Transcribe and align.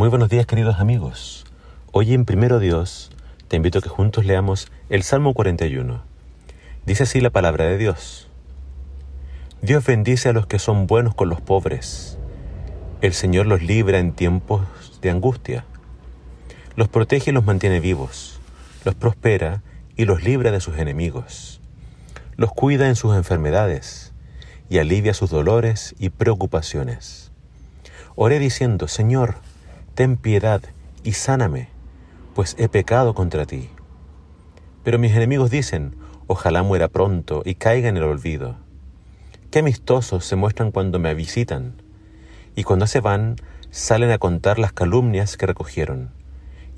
Muy 0.00 0.08
buenos 0.08 0.30
días 0.30 0.46
queridos 0.46 0.80
amigos. 0.80 1.44
Hoy 1.92 2.14
en 2.14 2.24
Primero 2.24 2.58
Dios 2.58 3.10
te 3.48 3.56
invito 3.56 3.80
a 3.80 3.82
que 3.82 3.90
juntos 3.90 4.24
leamos 4.24 4.72
el 4.88 5.02
Salmo 5.02 5.34
41. 5.34 6.02
Dice 6.86 7.02
así 7.02 7.20
la 7.20 7.28
palabra 7.28 7.66
de 7.66 7.76
Dios. 7.76 8.30
Dios 9.60 9.84
bendice 9.84 10.30
a 10.30 10.32
los 10.32 10.46
que 10.46 10.58
son 10.58 10.86
buenos 10.86 11.14
con 11.14 11.28
los 11.28 11.42
pobres. 11.42 12.16
El 13.02 13.12
Señor 13.12 13.44
los 13.44 13.62
libra 13.62 13.98
en 13.98 14.12
tiempos 14.12 14.62
de 15.02 15.10
angustia. 15.10 15.66
Los 16.76 16.88
protege 16.88 17.30
y 17.30 17.34
los 17.34 17.44
mantiene 17.44 17.78
vivos. 17.78 18.40
Los 18.86 18.94
prospera 18.94 19.62
y 19.96 20.06
los 20.06 20.22
libra 20.22 20.50
de 20.50 20.62
sus 20.62 20.78
enemigos. 20.78 21.60
Los 22.36 22.54
cuida 22.54 22.88
en 22.88 22.96
sus 22.96 23.14
enfermedades 23.14 24.14
y 24.70 24.78
alivia 24.78 25.12
sus 25.12 25.28
dolores 25.28 25.94
y 25.98 26.08
preocupaciones. 26.08 27.32
Oré 28.16 28.38
diciendo, 28.38 28.88
Señor, 28.88 29.36
ten 30.00 30.16
piedad 30.16 30.62
y 31.04 31.12
sáname, 31.12 31.68
pues 32.34 32.56
he 32.58 32.70
pecado 32.70 33.12
contra 33.12 33.44
ti. 33.44 33.68
Pero 34.82 34.98
mis 34.98 35.12
enemigos 35.12 35.50
dicen, 35.50 35.94
ojalá 36.26 36.62
muera 36.62 36.88
pronto 36.88 37.42
y 37.44 37.56
caiga 37.56 37.90
en 37.90 37.98
el 37.98 38.04
olvido. 38.04 38.56
Qué 39.50 39.58
amistosos 39.58 40.24
se 40.24 40.36
muestran 40.36 40.70
cuando 40.72 40.98
me 40.98 41.12
visitan, 41.12 41.82
y 42.56 42.62
cuando 42.62 42.86
se 42.86 43.00
van, 43.00 43.36
salen 43.70 44.10
a 44.10 44.16
contar 44.16 44.58
las 44.58 44.72
calumnias 44.72 45.36
que 45.36 45.44
recogieron, 45.44 46.14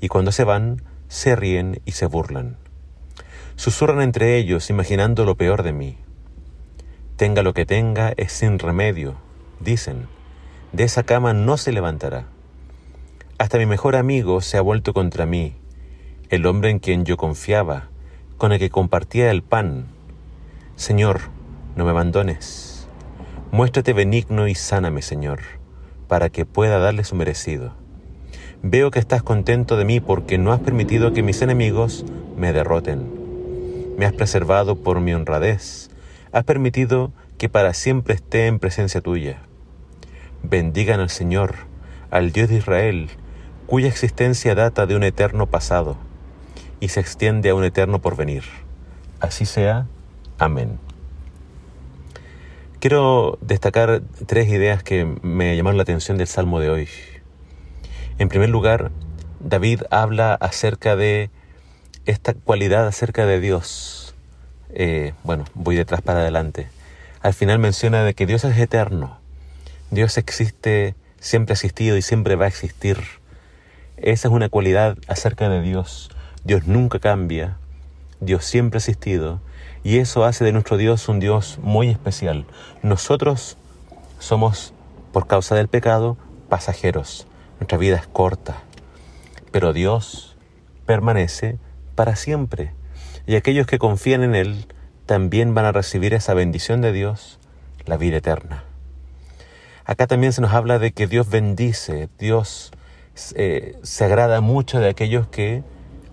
y 0.01 0.09
cuando 0.09 0.33
se 0.33 0.43
van, 0.43 0.83
se 1.07 1.37
ríen 1.37 1.81
y 1.85 1.93
se 1.93 2.07
burlan. 2.07 2.57
Susurran 3.55 4.01
entre 4.01 4.35
ellos, 4.35 4.69
imaginando 4.69 5.23
lo 5.23 5.35
peor 5.35 5.63
de 5.63 5.71
mí. 5.71 5.97
Tenga 7.15 7.41
lo 7.41 7.53
que 7.53 7.65
tenga, 7.65 8.11
es 8.17 8.33
sin 8.33 8.59
remedio, 8.59 9.15
dicen, 9.61 10.09
de 10.73 10.83
esa 10.83 11.03
cama 11.03 11.31
no 11.31 11.55
se 11.55 11.71
levantará. 11.71 12.32
Hasta 13.39 13.57
mi 13.57 13.65
mejor 13.65 13.95
amigo 13.95 14.41
se 14.41 14.57
ha 14.57 14.61
vuelto 14.61 14.93
contra 14.93 15.25
mí, 15.25 15.55
el 16.29 16.45
hombre 16.45 16.69
en 16.69 16.77
quien 16.77 17.03
yo 17.03 17.17
confiaba, 17.17 17.89
con 18.37 18.51
el 18.51 18.59
que 18.59 18.69
compartía 18.69 19.31
el 19.31 19.41
pan. 19.41 19.87
Señor, 20.75 21.19
no 21.75 21.83
me 21.83 21.89
abandones. 21.89 22.87
Muéstrate 23.51 23.93
benigno 23.93 24.47
y 24.47 24.53
sáname, 24.53 25.01
Señor, 25.01 25.39
para 26.07 26.29
que 26.29 26.45
pueda 26.45 26.77
darle 26.77 27.03
su 27.03 27.15
merecido. 27.15 27.73
Veo 28.61 28.91
que 28.91 28.99
estás 28.99 29.23
contento 29.23 29.77
de 29.77 29.85
mí 29.85 29.99
porque 29.99 30.37
no 30.37 30.53
has 30.53 30.59
permitido 30.59 31.11
que 31.11 31.23
mis 31.23 31.41
enemigos 31.41 32.05
me 32.37 32.53
derroten. 32.53 33.09
Me 33.97 34.05
has 34.05 34.13
preservado 34.13 34.75
por 34.75 35.01
mi 35.01 35.13
honradez. 35.13 35.89
Has 36.31 36.43
permitido 36.43 37.11
que 37.39 37.49
para 37.49 37.73
siempre 37.73 38.13
esté 38.13 38.45
en 38.45 38.59
presencia 38.59 39.01
tuya. 39.01 39.41
Bendigan 40.43 40.99
al 40.99 41.09
Señor, 41.09 41.55
al 42.11 42.31
Dios 42.31 42.49
de 42.49 42.57
Israel, 42.57 43.09
cuya 43.65 43.87
existencia 43.87 44.55
data 44.55 44.85
de 44.85 44.95
un 44.95 45.03
eterno 45.03 45.47
pasado 45.47 45.97
y 46.79 46.89
se 46.89 46.99
extiende 46.99 47.49
a 47.49 47.55
un 47.55 47.63
eterno 47.63 48.01
porvenir. 48.01 48.43
Así 49.19 49.45
sea. 49.45 49.87
Amén. 50.37 50.79
Quiero 52.79 53.37
destacar 53.41 54.01
tres 54.25 54.49
ideas 54.49 54.83
que 54.83 55.05
me 55.21 55.55
llamaron 55.55 55.77
la 55.77 55.83
atención 55.83 56.17
del 56.17 56.27
Salmo 56.27 56.59
de 56.59 56.69
hoy. 56.69 56.89
En 58.19 58.27
primer 58.27 58.49
lugar, 58.49 58.91
David 59.39 59.83
habla 59.89 60.33
acerca 60.33 60.95
de 60.95 61.29
esta 62.05 62.33
cualidad 62.33 62.85
acerca 62.85 63.25
de 63.25 63.39
Dios. 63.39 64.13
Eh, 64.73 65.13
bueno, 65.23 65.45
voy 65.53 65.77
detrás 65.77 66.01
para 66.01 66.19
adelante. 66.19 66.67
Al 67.21 67.33
final 67.33 67.59
menciona 67.59 68.03
de 68.03 68.13
que 68.13 68.25
Dios 68.25 68.43
es 68.43 68.57
eterno. 68.57 69.17
Dios 69.91 70.17
existe, 70.17 70.95
siempre 71.19 71.53
ha 71.53 71.55
existido 71.55 71.95
y 71.95 72.01
siempre 72.01 72.35
va 72.35 72.45
a 72.45 72.49
existir. 72.49 72.97
Esa 73.97 74.27
es 74.27 74.33
una 74.33 74.49
cualidad 74.49 74.97
acerca 75.07 75.49
de 75.49 75.61
Dios. 75.61 76.09
Dios 76.43 76.67
nunca 76.67 76.99
cambia, 76.99 77.57
Dios 78.19 78.43
siempre 78.45 78.77
ha 78.77 78.79
existido, 78.79 79.39
y 79.83 79.99
eso 79.99 80.25
hace 80.25 80.43
de 80.43 80.51
nuestro 80.51 80.77
Dios 80.77 81.07
un 81.09 81.19
Dios 81.19 81.59
muy 81.61 81.89
especial. 81.89 82.45
Nosotros 82.81 83.57
somos, 84.19 84.73
por 85.11 85.27
causa 85.27 85.55
del 85.55 85.67
pecado, 85.67 86.17
pasajeros. 86.49 87.27
Nuestra 87.59 87.77
vida 87.77 87.97
es 87.97 88.07
corta, 88.07 88.63
pero 89.51 89.73
Dios 89.73 90.35
permanece 90.85 91.57
para 91.95 92.15
siempre. 92.15 92.71
Y 93.25 93.35
aquellos 93.35 93.67
que 93.67 93.79
confían 93.79 94.23
en 94.23 94.35
Él 94.35 94.65
también 95.05 95.53
van 95.53 95.65
a 95.65 95.71
recibir 95.71 96.13
esa 96.13 96.33
bendición 96.33 96.81
de 96.81 96.91
Dios, 96.91 97.39
la 97.85 97.97
vida 97.97 98.17
eterna. 98.17 98.63
Acá 99.85 100.07
también 100.07 100.33
se 100.33 100.41
nos 100.41 100.53
habla 100.53 100.79
de 100.79 100.93
que 100.93 101.07
Dios 101.07 101.29
bendice, 101.29 102.09
Dios 102.17 102.71
eh, 103.35 103.77
se 103.83 104.05
agrada 104.05 104.41
mucho 104.41 104.79
de 104.79 104.89
aquellos 104.89 105.27
que 105.27 105.63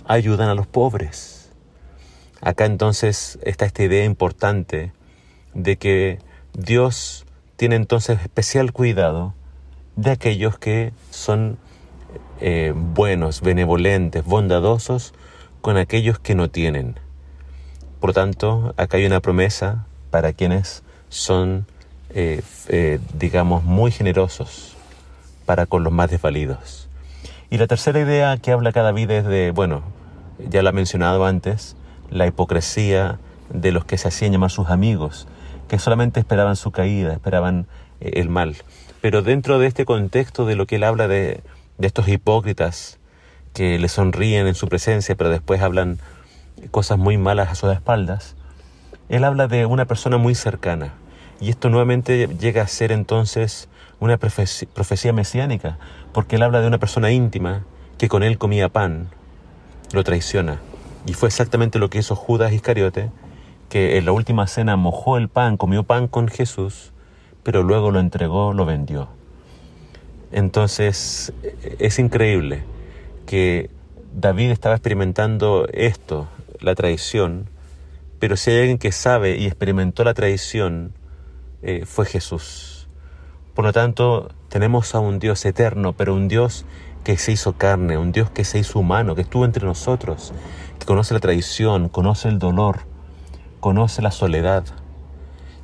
ayudan 0.04 0.48
a 0.48 0.54
los 0.54 0.66
pobres. 0.66 1.50
Acá 2.42 2.66
entonces 2.66 3.38
está 3.42 3.64
esta 3.64 3.82
idea 3.82 4.04
importante 4.04 4.92
de 5.54 5.76
que 5.76 6.18
Dios 6.52 7.26
tiene 7.56 7.76
entonces 7.76 8.20
especial 8.20 8.72
cuidado 8.72 9.34
de 9.96 10.10
aquellos 10.10 10.58
que 10.58 10.92
son 11.10 11.58
eh, 12.40 12.72
buenos, 12.74 13.40
benevolentes, 13.40 14.24
bondadosos 14.24 15.14
con 15.60 15.76
aquellos 15.76 16.18
que 16.18 16.34
no 16.34 16.50
tienen. 16.50 16.98
Por 17.98 18.12
tanto, 18.12 18.74
acá 18.76 18.96
hay 18.96 19.06
una 19.06 19.20
promesa 19.20 19.86
para 20.10 20.32
quienes 20.32 20.82
son, 21.08 21.66
eh, 22.10 22.42
digamos, 23.14 23.64
muy 23.64 23.90
generosos 23.90 24.76
para 25.46 25.66
con 25.66 25.82
los 25.82 25.92
más 25.92 26.10
desvalidos. 26.10 26.89
Y 27.50 27.58
la 27.58 27.66
tercera 27.66 27.98
idea 27.98 28.36
que 28.36 28.52
habla 28.52 28.70
cada 28.70 28.92
vida 28.92 29.16
es 29.18 29.26
de, 29.26 29.50
bueno, 29.50 29.82
ya 30.48 30.62
lo 30.62 30.68
ha 30.68 30.72
mencionado 30.72 31.24
antes, 31.24 31.76
la 32.08 32.28
hipocresía 32.28 33.18
de 33.52 33.72
los 33.72 33.84
que 33.84 33.98
se 33.98 34.06
hacían 34.06 34.30
llamar 34.30 34.52
sus 34.52 34.68
amigos, 34.68 35.26
que 35.66 35.80
solamente 35.80 36.20
esperaban 36.20 36.54
su 36.54 36.70
caída, 36.70 37.12
esperaban 37.12 37.66
eh, 38.00 38.12
el 38.14 38.28
mal. 38.28 38.56
Pero 39.00 39.22
dentro 39.22 39.58
de 39.58 39.66
este 39.66 39.84
contexto 39.84 40.46
de 40.46 40.54
lo 40.54 40.66
que 40.66 40.76
él 40.76 40.84
habla 40.84 41.08
de, 41.08 41.42
de 41.76 41.86
estos 41.88 42.06
hipócritas 42.06 43.00
que 43.52 43.80
le 43.80 43.88
sonríen 43.88 44.46
en 44.46 44.54
su 44.54 44.68
presencia, 44.68 45.16
pero 45.16 45.28
después 45.28 45.60
hablan 45.60 45.98
cosas 46.70 46.98
muy 46.98 47.18
malas 47.18 47.50
a 47.50 47.54
sus 47.56 47.72
espaldas, 47.72 48.36
él 49.08 49.24
habla 49.24 49.48
de 49.48 49.66
una 49.66 49.86
persona 49.86 50.18
muy 50.18 50.36
cercana. 50.36 50.94
Y 51.40 51.50
esto 51.50 51.68
nuevamente 51.68 52.28
llega 52.38 52.62
a 52.62 52.68
ser 52.68 52.92
entonces 52.92 53.68
una 54.00 54.18
profecía 54.18 55.12
mesiánica, 55.12 55.78
porque 56.12 56.36
él 56.36 56.42
habla 56.42 56.60
de 56.60 56.66
una 56.66 56.78
persona 56.78 57.12
íntima 57.12 57.64
que 57.98 58.08
con 58.08 58.22
él 58.22 58.38
comía 58.38 58.68
pan, 58.68 59.08
lo 59.92 60.02
traiciona. 60.04 60.58
Y 61.06 61.12
fue 61.12 61.28
exactamente 61.28 61.78
lo 61.78 61.90
que 61.90 61.98
hizo 61.98 62.16
Judas 62.16 62.52
Iscariote, 62.52 63.10
que 63.68 63.98
en 63.98 64.06
la 64.06 64.12
última 64.12 64.46
cena 64.46 64.76
mojó 64.76 65.16
el 65.16 65.28
pan, 65.28 65.56
comió 65.56 65.84
pan 65.84 66.08
con 66.08 66.28
Jesús, 66.28 66.92
pero 67.42 67.62
luego 67.62 67.90
lo 67.90 68.00
entregó, 68.00 68.52
lo 68.52 68.64
vendió. 68.64 69.08
Entonces 70.32 71.32
es 71.78 71.98
increíble 71.98 72.62
que 73.26 73.70
David 74.14 74.50
estaba 74.50 74.74
experimentando 74.74 75.68
esto, 75.72 76.28
la 76.60 76.74
traición, 76.74 77.48
pero 78.18 78.36
si 78.36 78.50
hay 78.50 78.60
alguien 78.60 78.78
que 78.78 78.92
sabe 78.92 79.36
y 79.36 79.46
experimentó 79.46 80.04
la 80.04 80.14
traición, 80.14 80.92
eh, 81.62 81.84
fue 81.86 82.06
Jesús. 82.06 82.79
Por 83.60 83.66
lo 83.66 83.72
tanto, 83.74 84.30
tenemos 84.48 84.94
a 84.94 85.00
un 85.00 85.18
Dios 85.18 85.44
eterno, 85.44 85.92
pero 85.92 86.14
un 86.14 86.28
Dios 86.28 86.64
que 87.04 87.18
se 87.18 87.32
hizo 87.32 87.58
carne, 87.58 87.98
un 87.98 88.10
Dios 88.10 88.30
que 88.30 88.42
se 88.42 88.58
hizo 88.58 88.78
humano, 88.78 89.14
que 89.14 89.20
estuvo 89.20 89.44
entre 89.44 89.66
nosotros, 89.66 90.32
que 90.78 90.86
conoce 90.86 91.12
la 91.12 91.20
traición, 91.20 91.90
conoce 91.90 92.28
el 92.28 92.38
dolor, 92.38 92.86
conoce 93.60 94.00
la 94.00 94.12
soledad. 94.12 94.64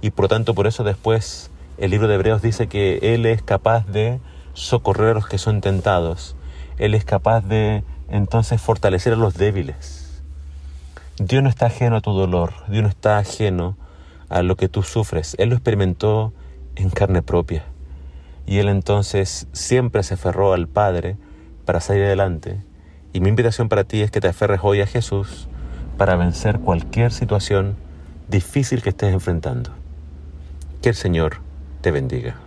Y 0.02 0.10
por 0.10 0.24
lo 0.24 0.28
tanto, 0.28 0.52
por 0.52 0.66
eso 0.66 0.84
después 0.84 1.50
el 1.78 1.90
libro 1.90 2.06
de 2.06 2.16
Hebreos 2.16 2.42
dice 2.42 2.66
que 2.66 2.98
Él 3.14 3.24
es 3.24 3.40
capaz 3.40 3.86
de 3.86 4.20
socorrer 4.52 5.12
a 5.12 5.14
los 5.14 5.26
que 5.26 5.38
son 5.38 5.62
tentados. 5.62 6.36
Él 6.76 6.94
es 6.94 7.06
capaz 7.06 7.46
de 7.46 7.82
entonces 8.10 8.60
fortalecer 8.60 9.14
a 9.14 9.16
los 9.16 9.38
débiles. 9.38 10.22
Dios 11.16 11.42
no 11.42 11.48
está 11.48 11.64
ajeno 11.64 11.96
a 11.96 12.02
tu 12.02 12.12
dolor, 12.12 12.52
Dios 12.68 12.82
no 12.82 12.90
está 12.90 13.16
ajeno 13.16 13.74
a 14.28 14.42
lo 14.42 14.56
que 14.56 14.68
tú 14.68 14.82
sufres. 14.82 15.34
Él 15.38 15.48
lo 15.48 15.54
experimentó 15.54 16.34
en 16.74 16.90
carne 16.90 17.22
propia. 17.22 17.64
Y 18.46 18.58
él 18.58 18.68
entonces 18.68 19.48
siempre 19.52 20.02
se 20.02 20.14
aferró 20.14 20.52
al 20.52 20.68
Padre 20.68 21.16
para 21.64 21.80
salir 21.80 22.04
adelante. 22.04 22.60
Y 23.12 23.20
mi 23.20 23.28
invitación 23.28 23.68
para 23.68 23.84
ti 23.84 24.02
es 24.02 24.10
que 24.10 24.20
te 24.20 24.28
aferres 24.28 24.60
hoy 24.62 24.80
a 24.80 24.86
Jesús 24.86 25.48
para 25.98 26.16
vencer 26.16 26.60
cualquier 26.60 27.12
situación 27.12 27.76
difícil 28.28 28.82
que 28.82 28.90
estés 28.90 29.12
enfrentando. 29.12 29.70
Que 30.82 30.90
el 30.90 30.94
Señor 30.94 31.38
te 31.80 31.90
bendiga. 31.90 32.45